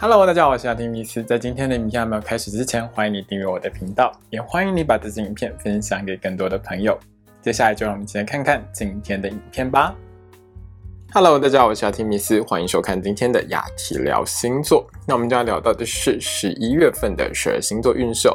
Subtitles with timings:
[0.00, 1.24] Hello，大家好，我是阿丁米斯。
[1.24, 6.96] 在今天的影片还没有开始之前，欢迎你订阅我的频道，也欢迎你把这支影片分享给更多的朋友。
[7.42, 9.92] 接下来就让我们一起来看看今天的影片吧。
[11.12, 14.88] Hello，大家好，我是阿提米斯，欢迎收看今天的雅提聊星座。
[15.04, 18.28] 那我们就要聊到的是十一月份的十二星座运势。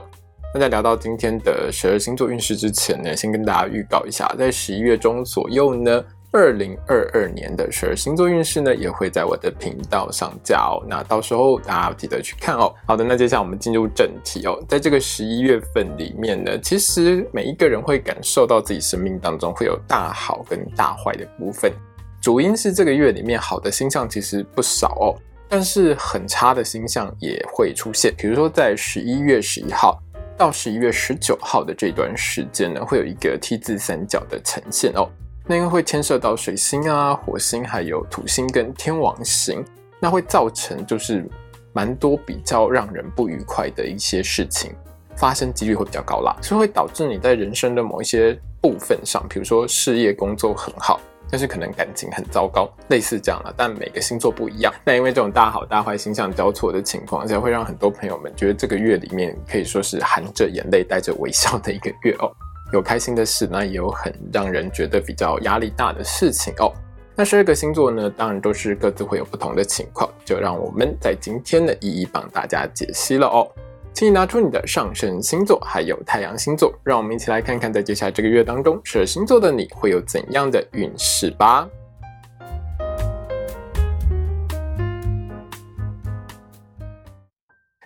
[0.54, 6.04] 那在聊到今天的十二星座运势之前呢，先跟大家预告一下，在十一月中左右呢。
[6.34, 10.84] 二零二二年的十二星座运势呢，也会在我的频道上架哦。
[10.90, 12.74] 那到时候大家记得去看哦。
[12.88, 14.60] 好的，那接下来我们进入正题哦。
[14.68, 21.72] 在这个十一月份里面呢，其实每一个人会感受到自己生命当中会有大好跟大坏的部分。
[22.20, 25.14] 主因是这个月里面好的星象其实不少哦，
[25.48, 28.12] 但是很差的星象也会出现。
[28.18, 30.02] 比如说在十一月十一号
[30.36, 35.08] 到十一月十九号的这段时间呢，会有一个 T 字三角的呈现哦。
[35.46, 39.64] 那因为会牵涉到水星啊、火星，还有土星跟天王星，
[40.00, 41.28] 那会造成就是
[41.74, 44.74] 蛮多比较让人不愉快的一些事情
[45.16, 53.54] 发生几率会比较高啦，所以会导致你在人生的某一些部分上，比如说事业工作很好，但是可能感情很糟糕，类似这样了。
[53.58, 62.32] 但每个星座不一样，那因为这种大好大坏星象交错的情况下，会让很多朋友们觉得这个月里面可以说是含着眼泪带着微笑的一个月哦。
[62.74, 66.74] 有开心的事，那也有很让人觉得比较压力大的事情哦。
[67.16, 73.48] 那十二个星座呢，当然都是各自会有不同的情况，就让我们在今天的一一帮大家解析了哦。
[73.94, 81.70] 请你拿出你的上升星座，还有太阳星座，让我们一起来看看，在接下来这个月当中，十二星座的你会有怎样的运势吧。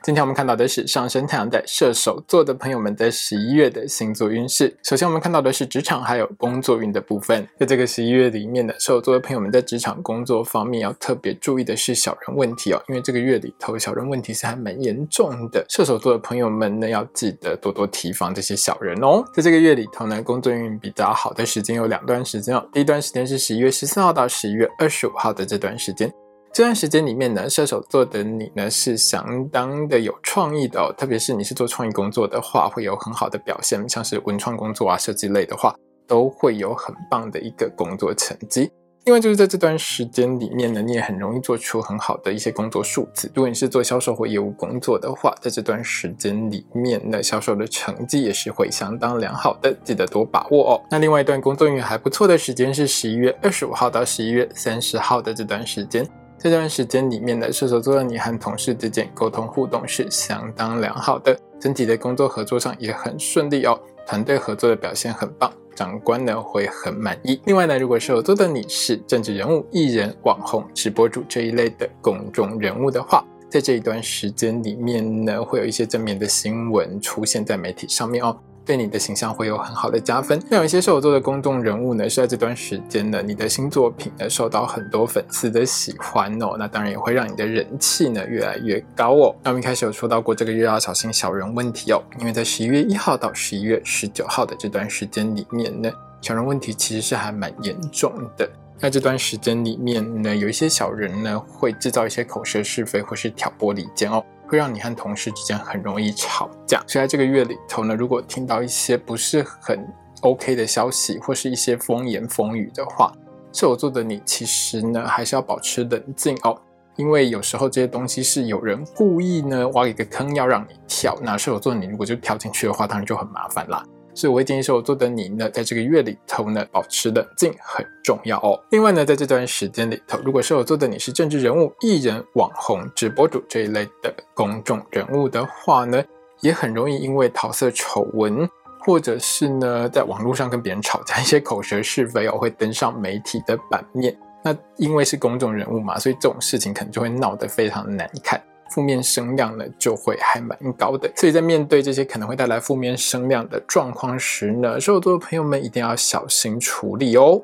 [0.07, 4.73] 今天我们看到的是上升太阳在射手座的朋友们在十一月的星座运势。
[4.81, 7.45] 首先，我们看到的是职场还有工作运的部分。
[7.59, 15.65] 在这个十一月里面的射手座的朋友们在职场工作方面要特别注意的是小人问题哦，因为这个月里头小人问题是还蛮严重的。
[15.67, 19.21] 射手座的朋友们呢，要记得多多提防这些小人哦。
[19.33, 22.65] 在这个月里头呢，工作运比较好的时间有两段时间哦。
[22.71, 26.09] 第一段时间是十一月十四号到十一月二十五号的这段时间。
[26.57, 35.75] 这段时间里面呢，射手座的你呢是相当的有创意的哦，特别是你是做创意工作的话，会有很好的表现，像是文创工作啊、设计类的话，
[36.07, 38.71] 都会有很棒的一个工作成绩。
[39.05, 43.31] 另外就是在这段时间里面呢，你也很容易做出很好的一些工作数字。
[43.35, 50.81] 如果你是做销售或业务工作的话，在这段时间里面呢，销售的成绩也是会相当良好的，记得多把握哦。
[50.89, 56.03] 那另外一段工作运还不错的时间是十一月二十五号到十一月三十号的这段时间。
[56.39, 67.41] 这段时间里面的射手座的你和同事之间沟通互动是相当良好的，整体的工作合作上也很顺利哦，团队合作的表现很棒，长官呢会很满意。
[67.45, 78.37] 另外呢，如果射手座的你是政治人物、艺人、网红、直播主这一类的公众人物的话，在这一段时间里面呢，会有一些正面的新闻出现在媒体上面哦。
[78.67, 80.37] 对你的形象会有很好的加分。
[80.49, 89.35] 那有一些射手座的公众人物呢，是在这段时间呢，你的新作品呢受到很多粉丝的喜欢哦，那当然也会让你的人气呢越来越高哦。
[89.41, 95.89] 那我们一开始有说到过，这个月要小心小人问题哦，因为在十一月一号到十一月十九号的这段时间里面呢，
[96.19, 98.49] 小人问题其实是还蛮严重的。
[98.77, 104.23] 在这段时间里面呢，有一些小人呢会制造一些口舌是非或是挑拨离间哦。
[104.47, 109.85] 会让你和同事之间很容易吵架，所以在这个月里头呢，如果听到一些不是很
[110.21, 113.11] OK 的消息，或是一些风言风语的话，
[113.51, 116.59] 射手座的你其实呢还是要保持冷静哦，
[116.95, 123.83] 因为有时候这些东西是有人故意呢挖一个坑要让你跳，那射手座你如果就跳进去的话，当然就很麻烦啦。
[124.17, 128.59] 所以我会建议射手座的你呢，在这个月里头呢，保持冷静很重要哦。
[128.71, 136.03] 另外呢，在这段时间里头，如果射手座的你是政治人物、艺人、网红、直播主这一类的公众人物的话呢，
[136.41, 144.17] 也很容易因为桃色丑闻，或者是呢，在网络上跟别人吵架，一些口舌是非哦，会登上媒体的版面。
[144.43, 148.41] 那因为是公众人物嘛，所以这种事情可能就会闹得非常难看。
[148.69, 157.41] 负面声量呢就会还蛮高的，所以在面对这些可能会带来负面声量的状况时呢，射手座的朋友们一定要小心处理哦。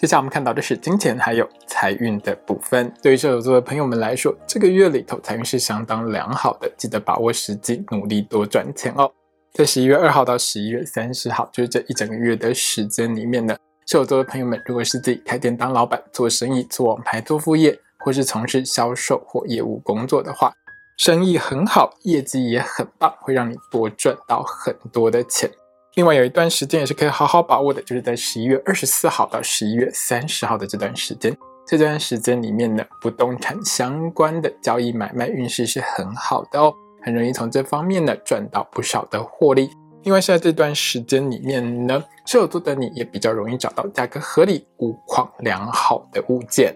[0.00, 2.92] 接下来我们看到的是金钱还有财运的部分。
[3.02, 9.10] 对于射手座的朋友们来说，这个月里头财运是相当良好的，记得把握时机，努力多赚钱哦。
[9.54, 13.56] 在十一月二号到十一月三十号，就是这一整个月的时间里面呢，
[13.86, 17.76] 射手座的朋友们，如果是自己开店当老板、做生意、做网牌、做副业。
[18.04, 20.52] 或是从事销售或业务工作的话，
[20.96, 25.50] 生意很好，业绩也很棒，会让你多赚到很多的钱。
[25.94, 31.36] 另外有一段时间也是可以好好把握的，就是在十一月二十四号到十一月三十号的这段时间。
[31.66, 36.72] 这段时间里面呢，不动产相关的交易买卖运势是很好的哦，
[37.02, 39.68] 很容易从这方面呢赚到不少的获利。
[40.04, 46.74] 另外，在这段时间里面呢，射手座的你也比较容易找到价格合理、物况良好的物件。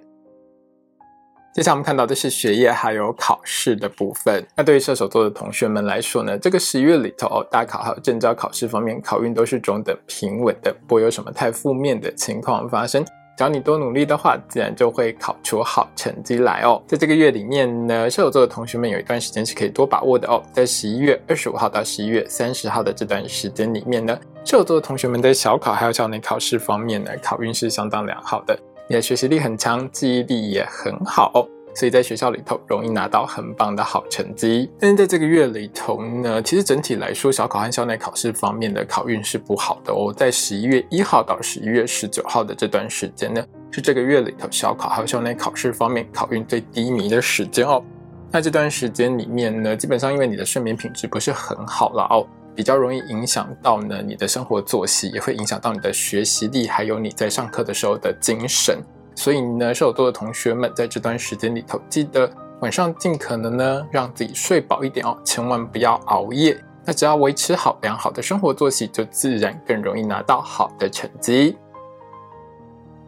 [1.54, 4.42] 接下来我们看到的是学业还有考试的部分。
[4.56, 13.04] 那对于射手座的同学们来说呢，这个十一月里头哦，大考还有证照考试方面，考运都是中等平稳的，不会有什么太负面的情况发生。
[13.36, 16.82] 只要你多努力的话，自然就会考出好成绩来哦。
[16.86, 20.42] 在这个月里面呢，射手座的同学们有一段时间是可以多把握的哦。
[20.54, 28.58] 在十一月二十五号到十一月三十号的这段时间里面呢，射手座的同学们在小考还有校内考试方面呢，考运是相当良好的。
[28.88, 31.46] 你的学习力很强，记忆力也很好。
[31.74, 40.12] 所以在学校里头容易拿到很棒的好成绩，但是在这个月里头呢，其实整体来说，小考和校内考试方面的考运是不好的哦。
[40.14, 47.82] 在十一月一号到十一月十九号的这段时间呢，是这个月里头小考还有校内考试方面考运最低迷的时间哦。
[48.30, 58.78] 那这段时间里面呢，基本上因为你的睡眠品质不是很好了哦，比较容易影响到呢你的生活作息，也会影响到你的学习力，还有你在上课的时候的精神。
[59.14, 66.58] 所以呢，射手座的同学们在这段时间里头，记得晚上尽可能呢让自己睡饱一点哦，千万不要熬夜。
[66.84, 71.56] 那只要维持好良好的生活作息，就自然更容易拿到好的成绩。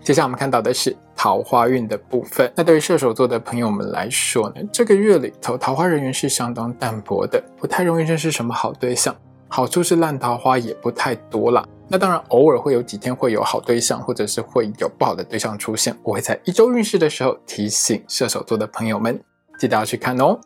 [0.00, 2.52] 接下来我们看到的是桃花运的部分。
[2.55, 9.17] 那对于射手座的朋友们来说呢，这个月里头桃花人缘是相当淡薄的，不太容易认识什么好对象。
[9.49, 11.69] 好处是烂桃花也不太多了。
[11.87, 15.96] 那当然，偶尔会有几天会有好对象，或者是会有不好的对象出现。
[16.02, 19.23] 我会在一周运势的时候提醒射手座的朋友们，
[19.58, 20.41] 记得要去看哦。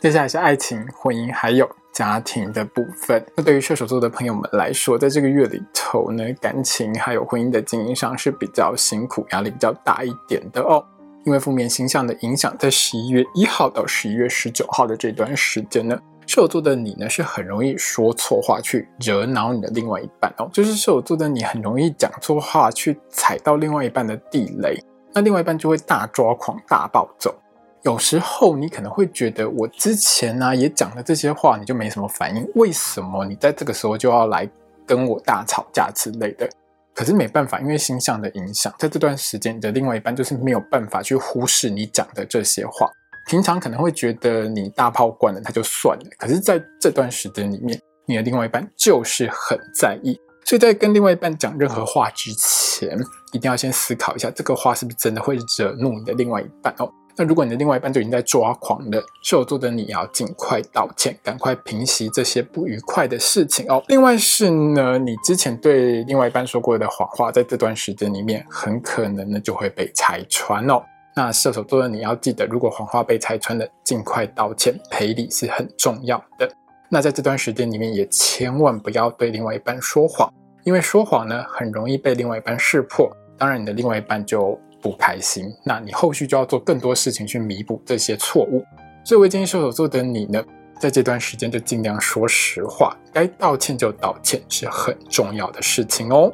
[0.00, 3.24] 接下来是爱情、婚姻还有家庭的部分。
[3.34, 10.84] 那对于射手座的朋友们来说，在这个月里头呢，感情还有婚姻的经营上是比较辛苦、压力比较大一点的哦。
[11.24, 15.98] 因为负面形象的影响，在十一月一号到十一月十九号的这段时间呢。
[16.26, 20.48] 射手座的你呢，是很容易说错话去惹恼你的另外一半哦。
[20.52, 24.78] 就是射手座的你很容易讲错话去踩到另外一半的地雷，
[25.12, 27.34] 那另外一半就会大抓狂、大暴走。
[27.82, 34.48] 有时候你可能会觉得，我之前呢也讲了这些话，你就没什么反应，为什么你在这个时候就要来
[34.86, 36.48] 跟我大吵架之类的？
[36.94, 42.90] 可是没办法，因为星象的影响，在这段时间你的另外一半就是没有办法去忽视你讲的这些话。
[43.30, 46.04] 平常可能会觉得你大炮惯了，他就算了。
[46.18, 52.98] 可是在这段时间里面，你的另外一半就是很在意，所以在跟另外一半讲任何话之前，
[53.32, 56.90] 一定要先思考一下，这个话是不是真的会惹怒你的另外一半哦。
[57.16, 63.80] 那如果你的另外一半就已经在抓狂了，射手座的你要尽快道歉，赶快平息这些不愉快的事情哦。
[63.86, 70.82] 另外是呢，你之前对另外一半说过的谎话，在这段时间里面，很可能呢就会被拆穿哦。
[71.22, 76.50] 那射手座的你要记得，如果谎话被拆穿了，尽快道歉赔礼是很重要的。
[76.88, 80.32] 那在这段时间里面，也千万不要对另外一半说谎，
[80.64, 85.52] 因为说谎呢，很容易被另外一半识破，当然你的另外一半就不开心。
[85.62, 88.64] 那你后续就要做更多事情去弥补这些错误。
[89.04, 90.42] 所以，我建议射手座的你呢，
[90.80, 96.32] 在这段时间就尽量说实话，该道歉就道歉，是很重要的事情哦。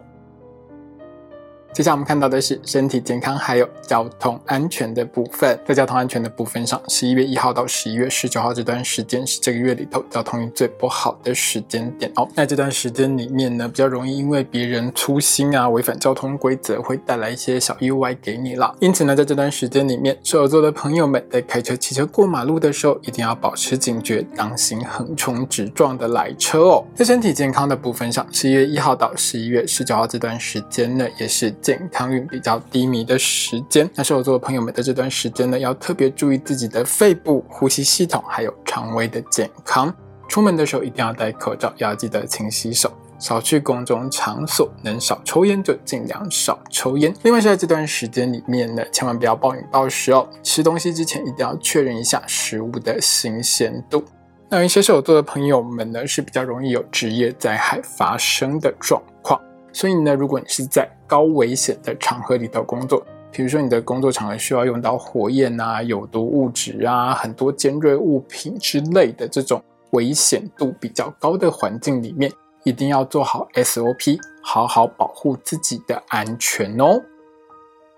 [1.76, 5.60] 接下来我们看到的是身体健康还有交通安全的部分。
[5.66, 12.26] 在交通安全的部分上，十一月一号到十一月十九号这段时间是这个月里头交通运最不好的时间点哦。
[12.34, 18.74] 那这段时间里面呢，比较容易因为别人粗心啊，违反交通规则，会带来一些小意外给你了。
[18.80, 26.86] 因此呢，在这段时间里面，射手座的朋友们在开车、骑车过马路的时候，一定要保持警觉，当心横冲直撞的来车哦。
[26.94, 31.54] 在身体健康的部分上，十一月一号到十一月十九号这段时间呢，也是。
[31.66, 39.92] 健康运比较低迷的时间，那射手座的朋友们在这段时间呢，要特别注意自己的肺部、呼吸系统还有肠胃的健康。
[40.28, 47.12] 出门的时候一定要戴口罩，要记得勤洗手，少去公众场所，能少抽烟就尽量少抽烟。
[47.24, 54.04] 另外是在这段时间里面呢，千万不要暴饮暴食哦，吃东西之前一定要确认一下食物的新鲜度。
[54.48, 59.40] 那有一些射手座的朋友们呢，是比较容易有职业灾害发生的状况。
[59.72, 72.30] 所以呢，如果你是在高危险的场合里头工作，比如说你的工作场合需要用到火焰啊、有毒物质啊、很多尖锐物品之类的这种危险度比较高的环境里面，
[72.64, 77.00] 一定要做好 SOP，好好保护自己的安全哦。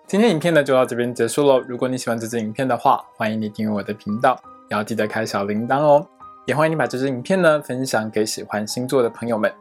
[0.07, 1.61] 今天影片呢就到这边结束喽。
[1.69, 6.07] 如果你喜欢这支影片的话，欢迎你订阅我的频道，也要记得开小铃铛哦。
[6.47, 9.53] 也欢迎你把这支影片呢分享给喜欢星座的朋友们。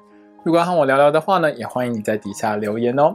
[0.46, 3.13] 如果要和我聊聊的话呢，也欢迎你在底下留言哦。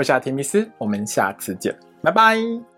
[0.00, 1.76] 我是阿提米斯，我们下次见。
[2.02, 2.69] 拜拜。